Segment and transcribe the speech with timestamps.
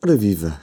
[0.00, 0.56] Ora viva!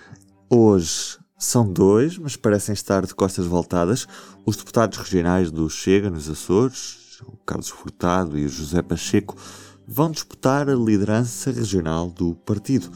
[0.49, 4.07] Hoje são dois, mas parecem estar de costas voltadas,
[4.45, 9.35] os deputados regionais do Chega nos Açores, o Carlos Furtado e o José Pacheco,
[9.85, 12.89] vão disputar a liderança regional do partido.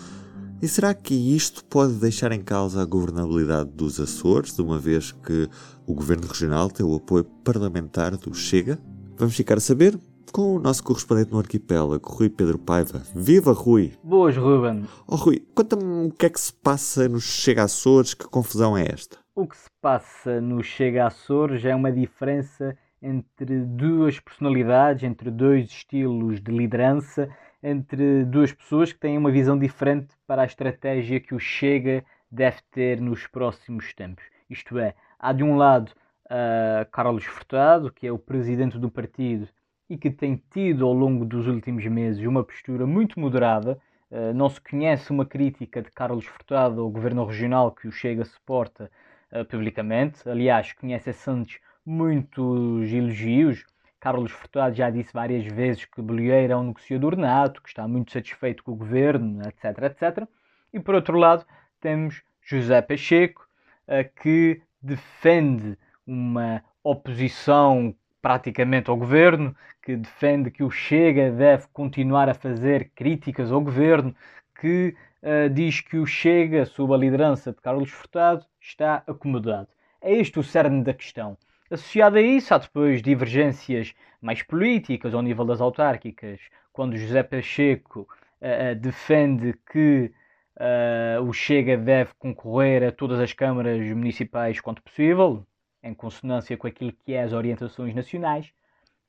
[0.61, 5.11] E será que isto pode deixar em causa a governabilidade dos Açores, de uma vez
[5.11, 5.49] que
[5.85, 8.79] o governo regional tem o apoio parlamentar do Chega?
[9.17, 9.99] Vamos ficar a saber
[10.31, 13.01] com o nosso correspondente no arquipélago, Rui Pedro Paiva.
[13.15, 13.93] Viva, Rui!
[14.03, 14.85] Boas, Ruben!
[15.07, 18.85] Oh, Rui, conta-me o que é que se passa no Chega Açores, que confusão é
[18.85, 19.17] esta?
[19.35, 25.69] O que se passa no Chega Açores é uma diferença entre duas personalidades, entre dois
[25.69, 27.29] estilos de liderança,
[27.63, 32.57] entre duas pessoas que têm uma visão diferente para a estratégia que o Chega deve
[32.71, 34.23] ter nos próximos tempos.
[34.49, 35.91] Isto é, há de um lado
[36.25, 39.47] uh, Carlos Furtado, que é o presidente do partido
[39.89, 43.79] e que tem tido ao longo dos últimos meses uma postura muito moderada.
[44.11, 48.23] Uh, não se conhece uma crítica de Carlos Furtado ao governo regional que o Chega
[48.23, 48.91] suporta
[49.31, 50.27] uh, publicamente.
[50.29, 53.65] Aliás, conhece-se antes muitos elogios.
[53.99, 58.11] Carlos Furtado já disse várias vezes que Bolieira é um negociador nato, que está muito
[58.11, 60.27] satisfeito com o governo, etc, etc.
[60.71, 61.45] E por outro lado,
[61.81, 63.47] temos José Pacheco,
[63.87, 72.29] uh, que defende uma oposição praticamente ao governo, que defende que o Chega deve continuar
[72.29, 74.15] a fazer críticas ao governo,
[74.59, 79.67] que uh, diz que o Chega, sob a liderança de Carlos Furtado, está acomodado.
[80.01, 81.37] É este o cerne da questão.
[81.69, 86.39] Associado a isso, há depois divergências mais políticas ao nível das autárquicas,
[86.73, 88.07] quando José Pacheco
[88.41, 90.11] uh, defende que
[90.57, 95.45] uh, o Chega deve concorrer a todas as câmaras municipais quanto possível,
[95.83, 98.51] em consonância com aquilo que é as orientações nacionais.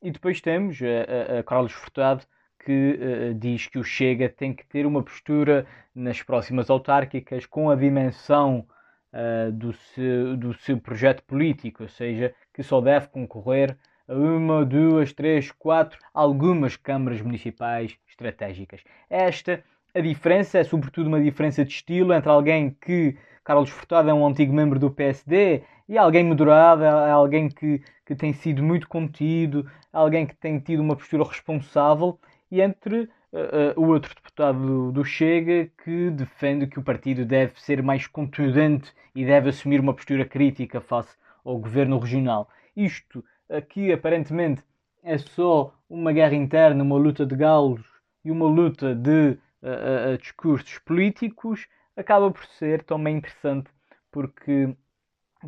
[0.03, 2.25] E depois temos a, a, Carlos Furtado,
[2.65, 7.71] que uh, diz que o Chega tem que ter uma postura nas próximas autárquicas com
[7.71, 8.67] a dimensão
[9.13, 13.77] uh, do, seu, do seu projeto político, ou seja, que só deve concorrer
[14.07, 18.83] a uma, duas, três, quatro, algumas câmaras municipais estratégicas.
[19.09, 19.63] Esta
[19.95, 24.27] a diferença é sobretudo uma diferença de estilo entre alguém que Carlos Furtado é um
[24.27, 29.69] antigo membro do PSD e alguém moderado, é alguém que, que tem sido muito contido,
[29.93, 32.17] alguém que tem tido uma postura responsável,
[32.49, 37.25] e entre uh, uh, o outro deputado do, do, Chega que defende que o partido
[37.25, 42.49] deve ser mais contundente e deve assumir uma postura crítica face ao governo regional.
[42.77, 44.63] Isto aqui aparentemente
[45.03, 47.83] é só uma guerra interna, uma luta de galos
[48.25, 51.67] e uma luta de uh, discursos políticos,
[51.97, 53.71] acaba por ser também interessante
[54.11, 54.75] porque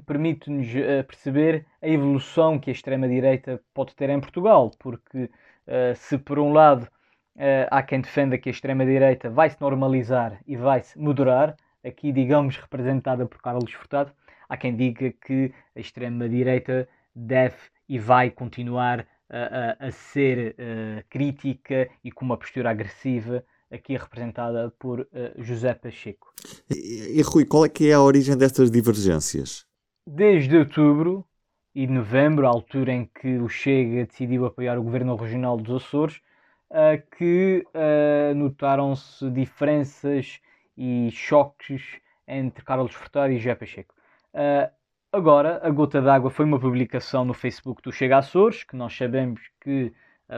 [0.07, 6.17] permite-nos uh, perceber a evolução que a extrema-direita pode ter em Portugal, porque uh, se
[6.19, 10.83] por um lado uh, há quem defenda que a extrema-direita vai se normalizar e vai
[10.83, 14.13] se moderar, aqui digamos representada por Carlos Furtado,
[14.49, 17.57] há quem diga que a extrema-direita deve
[17.89, 20.55] e vai continuar a, a, a ser
[21.11, 26.33] crítica e com uma postura agressiva aqui representada por José Pacheco.
[26.71, 29.67] E, e Rui, qual é que é a origem destas divergências?
[30.07, 31.25] desde outubro
[31.75, 36.21] e novembro, a altura em que o Chega decidiu apoiar o governo regional dos Açores,
[36.71, 40.41] uh, que uh, notaram-se diferenças
[40.77, 41.83] e choques
[42.27, 43.95] entre Carlos Furtado e José Pacheco.
[44.35, 44.71] Uh,
[45.13, 49.41] agora, a gota d'água foi uma publicação no Facebook do Chega Açores, que nós sabemos
[49.61, 49.93] que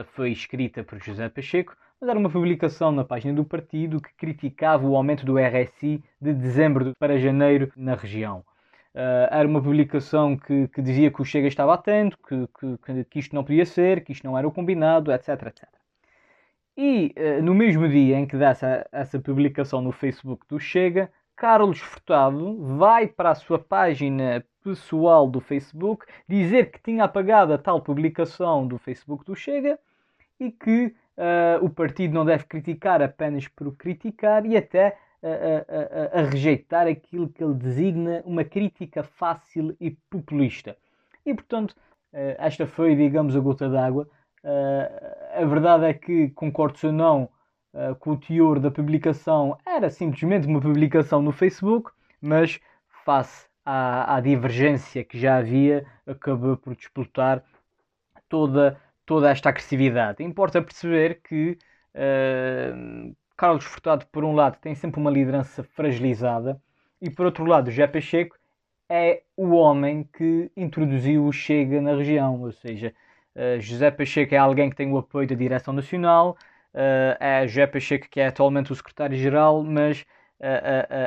[0.07, 4.85] foi escrita por José Pacheco, mas era uma publicação na página do partido que criticava
[4.85, 8.43] o aumento do RSI de dezembro para janeiro na região.
[8.93, 12.47] Uh, era uma publicação que, que, dizia que o Chega estava atento, que,
[12.85, 15.29] que, que, isto não podia ser, que isto não era o combinado, etc.
[15.47, 15.67] etc.
[16.77, 21.11] E uh, no mesmo dia em que dá essa, essa publicação no Facebook do Chega,
[21.35, 27.57] Carlos Furtado vai para a sua página pessoal do Facebook dizer que tinha apagado a
[27.57, 29.77] tal publicação do Facebook do Chega
[30.39, 36.21] e que uh, o partido não deve criticar apenas por criticar e até a, a,
[36.21, 40.77] a, rejeitar aquilo que ele designa uma crítica fácil e populista.
[41.25, 41.75] E, portanto,
[42.13, 44.07] esta foi, digamos, a gota d'água.
[45.33, 47.29] A verdade é que, concordo ou não
[47.99, 51.91] com o teor da publicação, era simplesmente uma publicação no Facebook,
[52.21, 52.59] mas
[53.03, 57.43] face à, à divergência que já havia, acabou por disputar
[58.29, 60.23] toda, toda esta agressividade.
[60.23, 61.57] Importa perceber que
[61.95, 66.61] uh, Carlos Furtado, por um lado, tem sempre uma liderança fragilizada
[67.01, 68.37] e, por outro lado, José Pacheco
[68.89, 72.93] é o homem que introduziu o Chega na região, ou seja,
[73.35, 76.37] uh, José Pacheco é alguém que tem o apoio da Direção Nacional,
[76.73, 80.05] uh, é José Pacheco que é atualmente o secretário-geral, mas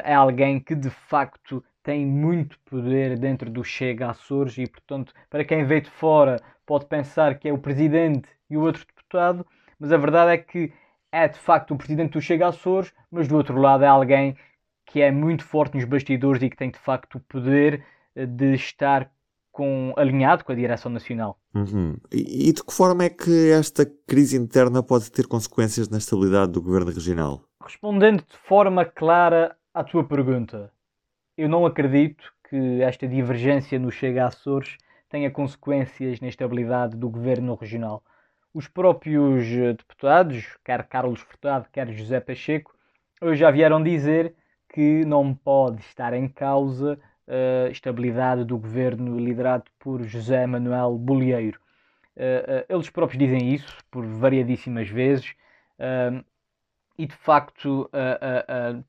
[0.05, 5.43] é alguém que de facto tem muito poder dentro do Chega Açores e, portanto, para
[5.43, 9.47] quem vê de fora pode pensar que é o presidente e o outro deputado,
[9.81, 10.71] mas a verdade é que
[11.11, 14.37] é de facto o presidente do Chega Açores, mas do outro lado é alguém
[14.85, 17.83] que é muito forte nos bastidores e que tem de facto o poder
[18.15, 19.11] eh, de estar
[19.51, 21.39] com, alinhado com a direção nacional.
[21.55, 21.97] Uhum.
[22.13, 26.53] E, e de que forma é que esta crise interna pode ter consequências na estabilidade
[26.53, 27.45] do governo regional?
[27.65, 30.71] Respondendo de forma clara à tua pergunta,
[31.39, 34.77] eu não acredito que esta divergência no Chega Açores
[35.09, 38.03] tenha consequências na estabilidade do governo regional.
[38.53, 42.75] Os próprios eh, deputados, quer Carlos Furtado, quer José Pacheco,
[43.35, 44.35] já vieram dizer
[44.69, 46.99] que não pode estar em causa
[47.29, 51.61] eh, a estabilidade do governo liderado por José Manuel Bolieiro.
[52.17, 55.37] Eh, eles próprios dizem isso por variadíssimas vezes
[56.99, 57.89] e de facto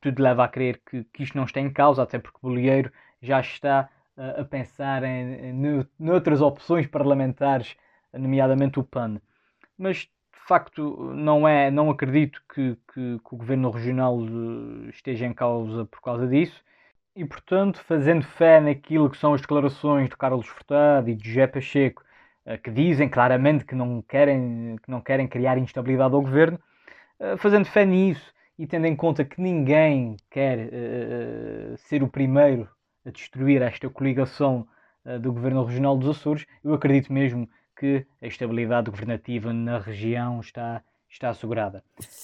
[0.02, 2.92] tudo leva a crer que, que isto não está em causa, até porque Bolieiro
[3.22, 5.54] já está a pensar em, em
[6.42, 7.76] opções parlamentares,
[8.12, 9.22] nomeadamente o PAN.
[9.78, 15.26] Mas de facto não é, não acredito que, que, que o governo regional eh, esteja
[15.28, 16.64] em causa por causa disso.
[17.16, 21.48] E portanto, fazendo fé naquilo que são as declarações de Carlos Furtado e de José
[21.48, 22.04] Pacheco,
[22.46, 26.60] eh, que dizem claramente que não querem, que não querem criar instabilidade ao governo,
[27.38, 32.68] fazendo fé nisso e tendo em conta que ninguém quer uh, ser o primeiro
[33.06, 34.68] a destruir esta coligação
[35.06, 40.42] uh, do Governo Regional dos Açores, eu acredito mesmo que a estabilidade governativa na região
[40.42, 41.82] está, está assegurada.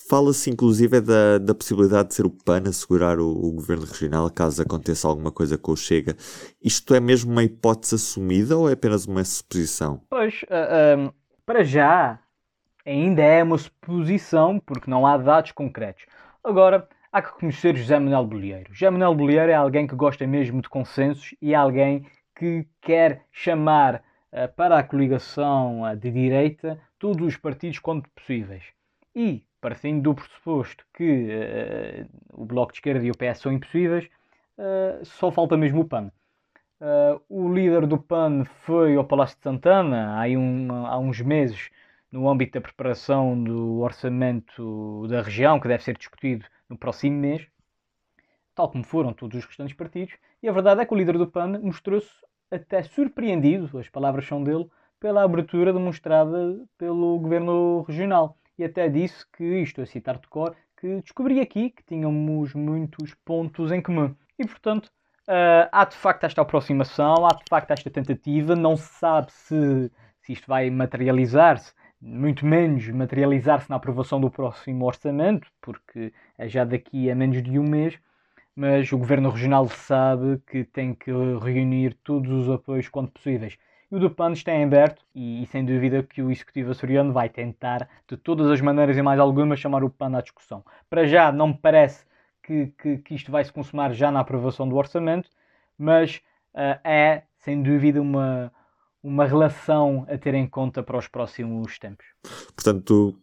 [0.10, 4.30] Fala-se inclusive da, da possibilidade de ser o PAN a segurar o, o, governo regional
[4.30, 6.18] caso aconteça alguma coisa com o Chega.
[6.62, 10.02] Isto é mesmo uma hipótese assumida ou é apenas uma suposição?
[10.10, 11.14] Pois, uh, uh,
[11.46, 12.20] para já
[12.86, 16.06] ainda é uma suposição porque não há dados concretos.
[16.44, 18.74] Agora, há que conhecer José Manuel Bolieiro.
[18.74, 22.06] José Manuel Bolieiro é alguém que gosta mesmo de consensos e é alguém
[22.36, 23.96] que quer chamar
[24.32, 28.64] uh, para a coligação uh, de direita todos os partidos quanto possíveis.
[29.16, 34.10] E, partindo do pressuposto que uh, o Bloco de Esquerda e o PS são impossíveis,
[35.04, 36.10] só falta mesmo o PAN.
[37.28, 41.70] o líder do PAN foi ao Palácio de Santana há, um, há uns meses
[42.16, 47.46] no âmbito da preparação do orçamento da região, que deve ser discutido no próximo mês,
[48.56, 51.28] tal como foram todos os restantes partidos, e a verdade é que o líder do
[51.28, 52.10] PAN mostrou-se
[52.50, 54.66] até surpreendido, as palavras são dele,
[54.98, 58.38] pela abertura demonstrada pelo governo regional.
[58.58, 63.14] E até disse que, isto a citar de cor, que descobri aqui que tínhamos muitos
[63.26, 64.16] pontos em comum.
[64.40, 64.86] E portanto,
[65.28, 69.92] uh, há de facto esta aproximação, há de facto esta tentativa, não se sabe se,
[70.22, 76.64] se isto vai materializar-se muito menos materializar-se na aprovação do próximo orçamento, porque é já
[76.64, 77.98] daqui a menos de um mês,
[78.56, 83.58] mas o Governo Regional sabe que tem que reunir todos os apoios quanto possíveis.
[83.92, 87.14] E o do PAN está em aberto e, e, sem dúvida que o Executivo açoriano
[87.14, 90.64] vai tentar, de todas as maneiras e mais algumas, chamar o PAN à discussão.
[90.90, 92.06] Para já, não me parece
[92.42, 95.30] que, que, que isto vai se consumar já na aprovação do orçamento,
[95.78, 96.22] mas
[96.54, 98.52] uh, é, sem dúvida, uma,
[99.06, 102.08] uma relação a ter em conta para os próximos tempos.
[102.56, 103.16] Portanto,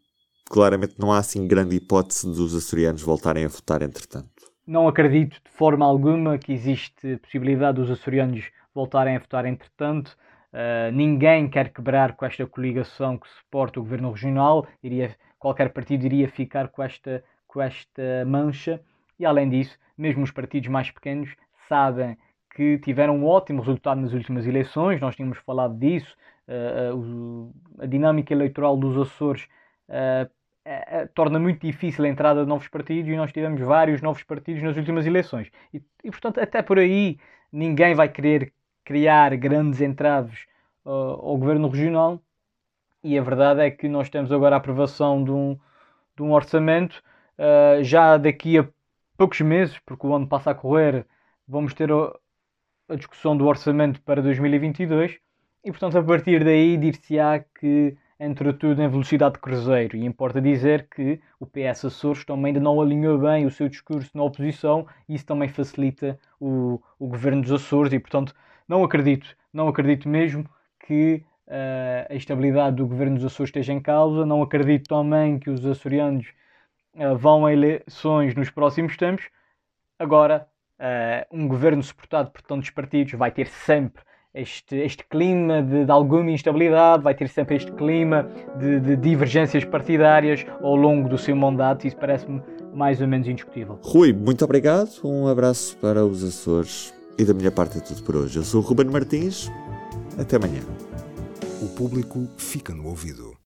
[0.49, 4.53] claramente não há assim grande hipótese dos açorianos voltarem a votar entretanto.
[4.65, 10.17] Não acredito de forma alguma que existe possibilidade dos açorianos voltarem a votar entretanto.
[10.53, 14.65] Uh, ninguém quer quebrar com esta coligação que suporta o governo regional.
[14.85, 18.81] Iria, qualquer partido iria ficar com esta, com esta mancha.
[19.19, 21.35] E além disso, mesmo os partidos mais pequenos
[21.69, 22.17] sabem
[22.55, 26.15] que tiveram um ótimo resultado nas últimas eleições, nós tínhamos falado disso,
[26.49, 29.49] uh, uh, a dinâmica eleitoral dos Açores
[29.89, 30.31] uh,
[31.15, 34.77] torna muito difícil a entrada de novos partidos e nós tivemos vários novos partidos nas
[34.77, 35.51] últimas eleições.
[35.73, 37.19] E, e portanto, até por aí,
[37.51, 38.53] ninguém vai querer
[38.85, 40.47] criar grandes entraves
[40.85, 42.21] ao governo regional.
[43.03, 45.59] E a verdade é que nós temos agora a aprovação de um,
[46.17, 47.03] de um orçamento
[47.83, 48.69] já daqui a
[49.17, 51.05] poucos meses, porque o ano passa a correr,
[51.49, 51.91] vamos ter
[52.93, 55.19] a discussão do orçamento para 2022
[55.65, 59.97] e, portanto, a partir daí dir-se-á que entra tudo em velocidade de cruzeiro.
[59.97, 64.11] E importa dizer que o PS Açores também ainda não alinhou bem o seu discurso
[64.15, 68.35] na oposição e isso também facilita o, o governo dos Açores e, portanto,
[68.69, 70.49] não acredito, não acredito mesmo
[70.87, 74.27] que uh, a estabilidade do governo dos Açores esteja em causa.
[74.27, 76.27] Não acredito também que os açorianos
[76.95, 79.29] uh, vão a eleições nos próximos tempos.
[79.99, 80.47] Agora,
[80.83, 84.03] uh, um governo suportado por tantos partidos vai ter sempre
[84.35, 89.65] este, este clima de, de, alguma instabilidade, vai ter sempre este clima de, de, divergências
[89.65, 91.87] partidárias ao longo do seu mandato.
[91.87, 93.79] Isso parece-me mais ou menos indiscutível.
[93.83, 94.91] Rui, muito obrigado.
[95.05, 96.95] Um abraço para os Açores.
[97.19, 98.39] E da minha parte é tudo por hoje.
[98.39, 99.51] Eu sou o Ruben Martins.
[100.19, 100.63] Até amanhã.
[101.61, 103.42] O público fica no ouvido.